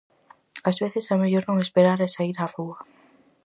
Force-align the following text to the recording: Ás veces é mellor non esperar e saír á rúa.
Ás 0.69 0.77
veces 0.83 1.05
é 1.13 1.15
mellor 1.21 1.43
non 1.45 1.57
esperar 1.65 1.99
e 2.05 2.07
saír 2.15 2.37
á 2.45 2.47
rúa. 2.55 2.79